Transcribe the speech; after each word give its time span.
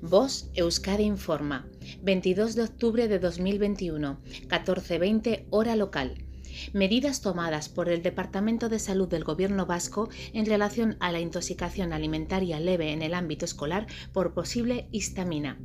Voz 0.00 0.50
Euskadi 0.54 1.04
Informa, 1.04 1.68
22 2.02 2.54
de 2.54 2.62
octubre 2.62 3.08
de 3.08 3.18
2021, 3.18 4.18
14.20 4.48 5.46
hora 5.50 5.76
local. 5.76 6.24
Medidas 6.72 7.20
tomadas 7.20 7.68
por 7.68 7.88
el 7.88 8.02
Departamento 8.02 8.68
de 8.68 8.78
Salud 8.78 9.08
del 9.08 9.24
Gobierno 9.24 9.66
vasco 9.66 10.08
en 10.32 10.46
relación 10.46 10.96
a 11.00 11.12
la 11.12 11.20
intoxicación 11.20 11.92
alimentaria 11.92 12.60
leve 12.60 12.92
en 12.92 13.02
el 13.02 13.14
ámbito 13.14 13.44
escolar 13.44 13.86
por 14.12 14.34
posible 14.34 14.88
histamina. 14.92 15.58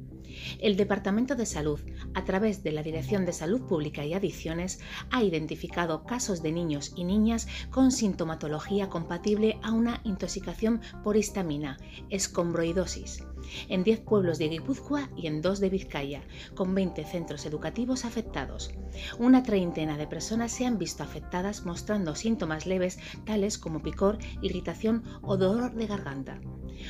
El 0.60 0.78
Departamento 0.78 1.36
de 1.36 1.46
Salud, 1.46 1.80
a 2.14 2.24
través 2.24 2.64
de 2.64 2.72
la 2.72 2.84
Dirección 2.84 3.26
de 3.26 3.34
Salud 3.34 3.62
Pública 3.62 4.06
y 4.06 4.14
Adicciones, 4.14 4.80
ha 5.12 5.24
identificado 5.24 6.04
casos 6.04 6.42
de 6.42 6.52
niños 6.52 6.94
y 6.96 7.04
niñas 7.04 7.48
con 7.70 7.92
sintomatología 7.92 8.90
compatible 8.90 9.60
a 9.64 9.72
una 9.72 10.02
intoxicación 10.04 10.82
por 11.04 11.18
histamina, 11.18 11.78
escombroidosis, 12.10 13.24
en 13.70 13.84
10 13.84 14.02
pueblos 14.02 14.38
de 14.38 14.50
Guipúzcoa 14.50 15.10
y 15.16 15.28
en 15.28 15.42
2 15.42 15.60
de 15.60 15.70
Vizcaya, 15.70 16.22
con 16.56 16.74
20 16.76 17.06
centros 17.06 17.46
educativos 17.46 18.06
afectados. 18.06 18.72
Una 19.20 19.44
treintena 19.44 19.98
de 19.98 20.08
personas 20.08 20.52
se 20.52 20.66
han 20.66 20.78
visto 20.78 21.04
afectadas 21.04 21.66
mostrando 21.66 22.16
síntomas 22.16 22.66
leves 22.66 23.00
tales 23.26 23.58
como 23.58 23.82
picor, 23.82 24.18
irritación 24.42 25.04
o 25.22 25.38
dolor 25.38 25.74
de 25.74 25.88
garganta. 25.88 26.40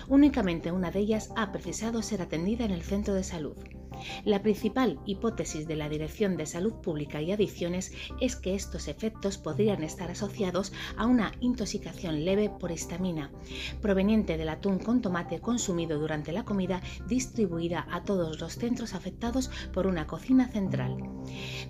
Únicamente 0.08 0.72
una 0.72 0.92
de 0.92 1.00
ellas 1.00 1.30
ha 1.36 1.52
precisado 1.52 2.02
ser 2.02 2.22
atendida 2.22 2.66
en 2.66 2.72
el 2.72 2.82
centro 2.82 3.14
de 3.14 3.24
salud. 3.24 3.58
La 4.26 4.42
principal 4.42 5.00
hipótesis 5.06 5.68
de 5.68 5.76
la 5.76 5.90
Dirección 5.90 6.38
de 6.38 6.46
Salud 6.46 6.74
Pública 6.74 7.22
y 7.22 7.32
Adicciones 7.32 7.94
es 8.22 8.36
que 8.36 8.56
estos 8.56 8.88
efectos 8.88 9.38
podrían 9.38 9.84
estar 9.84 10.12
asociados 10.12 10.74
a 10.98 11.06
una 11.06 11.32
intoxicación 11.40 12.26
leve 12.26 12.50
por 12.50 12.72
histamina, 12.72 13.32
proveniente 13.82 14.38
del 14.38 14.50
atún 14.50 14.80
con 14.80 15.02
tomate 15.02 15.40
consumido 15.40 16.00
durante 16.00 16.32
la 16.32 16.44
comida 16.44 16.82
distribuida 17.08 17.88
a 17.92 18.04
todos 18.04 18.40
los 18.40 18.54
centros 18.54 18.94
afectados 18.94 19.50
por 19.74 19.88
una 19.88 20.08
cocina 20.08 20.48
central. 20.48 20.98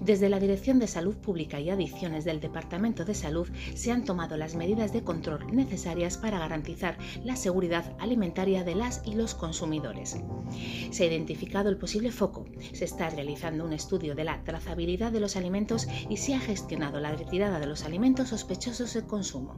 Desde 0.02 0.30
la 0.30 0.40
Dirección 0.40 0.80
de 0.80 0.88
Salud 0.88 1.16
Pública 1.18 1.60
y 1.60 1.70
Adicciones 1.70 2.26
del 2.26 2.40
Departamento 2.40 3.06
de 3.06 3.16
Salud 3.16 3.48
se 3.76 3.92
han 3.92 4.06
tomado 4.06 4.38
las 4.38 4.56
medidas 4.56 4.94
de 4.94 5.04
control 5.04 5.56
necesarias 5.56 6.18
para 6.18 6.40
garantizar 6.40 6.98
la 7.24 7.36
seguridad 7.36 7.96
alimentaria 8.00 8.64
de 8.64 8.76
las 8.76 9.02
y 9.06 9.16
los 9.16 9.36
consumidores. 9.36 10.18
Se 10.92 11.04
ha 11.04 11.08
identificado 11.08 11.70
el 11.70 11.78
posible 11.78 12.07
foco. 12.12 12.46
Se 12.74 12.86
está 12.86 13.10
realizando 13.10 13.66
un 13.66 13.74
estudio 13.74 14.16
de 14.16 14.24
la 14.24 14.44
trazabilidad 14.44 15.12
de 15.12 15.20
los 15.20 15.36
alimentos 15.36 15.88
y 16.10 16.18
se 16.18 16.34
ha 16.34 16.40
gestionado 16.40 17.00
la 17.00 17.12
retirada 17.12 17.60
de 17.60 17.68
los 17.68 17.84
alimentos 17.84 18.30
sospechosos 18.30 18.94
de 18.94 19.06
consumo. 19.06 19.58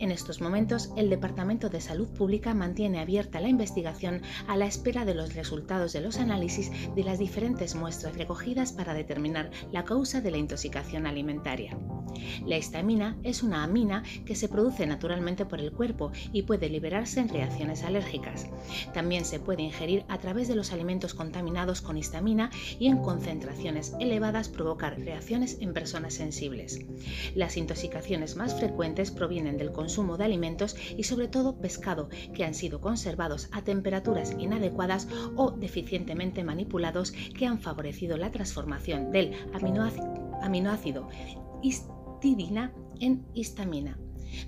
En 0.00 0.10
estos 0.10 0.40
momentos, 0.40 0.90
el 0.96 1.08
Departamento 1.08 1.68
de 1.70 1.80
Salud 1.80 2.08
Pública 2.08 2.52
mantiene 2.52 2.98
abierta 2.98 3.40
la 3.40 3.48
investigación 3.48 4.22
a 4.48 4.56
la 4.56 4.66
espera 4.66 5.04
de 5.04 5.14
los 5.14 5.34
resultados 5.34 5.92
de 5.92 6.00
los 6.00 6.18
análisis 6.18 6.70
de 6.94 7.04
las 7.04 7.18
diferentes 7.18 7.74
muestras 7.74 8.16
recogidas 8.16 8.72
para 8.72 8.92
determinar 8.92 9.50
la 9.72 9.84
causa 9.84 10.20
de 10.20 10.30
la 10.32 10.38
intoxicación 10.38 11.06
alimentaria. 11.06 11.78
La 12.46 12.56
histamina 12.56 13.16
es 13.22 13.42
una 13.42 13.64
amina 13.64 14.02
que 14.24 14.36
se 14.36 14.48
produce 14.48 14.86
naturalmente 14.86 15.46
por 15.46 15.60
el 15.60 15.72
cuerpo 15.72 16.12
y 16.32 16.42
puede 16.42 16.68
liberarse 16.68 17.20
en 17.20 17.28
reacciones 17.28 17.82
alérgicas. 17.82 18.46
También 18.92 19.24
se 19.24 19.40
puede 19.40 19.62
ingerir 19.62 20.04
a 20.08 20.18
través 20.18 20.48
de 20.48 20.54
los 20.54 20.72
alimentos 20.72 21.14
contaminados 21.14 21.80
con 21.80 21.96
histamina 21.96 22.50
y 22.78 22.86
en 22.86 22.98
concentraciones 22.98 23.94
elevadas 24.00 24.48
provocar 24.48 24.98
reacciones 24.98 25.58
en 25.60 25.72
personas 25.72 26.14
sensibles. 26.14 26.80
Las 27.34 27.56
intoxicaciones 27.56 28.36
más 28.36 28.54
frecuentes 28.54 29.10
provienen 29.10 29.56
del 29.56 29.72
consumo 29.84 30.16
de 30.16 30.24
alimentos 30.24 30.76
y 30.96 31.02
sobre 31.02 31.28
todo 31.28 31.60
pescado 31.60 32.08
que 32.32 32.42
han 32.46 32.54
sido 32.54 32.80
conservados 32.80 33.50
a 33.52 33.60
temperaturas 33.60 34.34
inadecuadas 34.38 35.06
o 35.36 35.50
deficientemente 35.50 36.42
manipulados 36.42 37.12
que 37.12 37.44
han 37.46 37.60
favorecido 37.60 38.16
la 38.16 38.30
transformación 38.30 39.12
del 39.12 39.32
aminoácido, 40.40 41.08
histidina 41.62 42.72
en 42.98 43.26
histamina. 43.34 43.98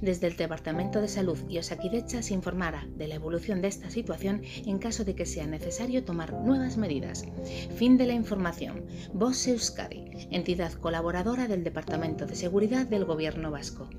Desde 0.01 0.27
el 0.27 0.37
Departamento 0.37 1.03
de 1.03 1.09
Salud 1.09 1.39
y 1.51 1.59
Osakidecha 1.59 2.23
se 2.23 2.33
informará 2.33 2.89
de 2.97 3.07
la 3.07 3.17
evolución 3.17 3.61
de 3.61 3.69
esta 3.69 3.91
situación 3.91 4.41
en 4.65 4.79
caso 4.79 5.05
de 5.05 5.15
que 5.15 5.27
sea 5.27 5.47
necesario 5.47 6.03
tomar 6.03 6.33
nuevas 6.33 6.79
medidas. 6.79 7.27
Fin 7.77 7.99
de 7.99 8.07
la 8.07 8.15
información. 8.15 8.87
Voz 9.13 9.47
Euskadi, 9.47 10.29
entidad 10.31 10.73
colaboradora 10.73 11.47
del 11.47 11.63
Departamento 11.63 12.25
de 12.25 12.37
Seguridad 12.37 12.87
del 12.87 13.05
Gobierno 13.05 13.51
Vasco. 13.51 13.91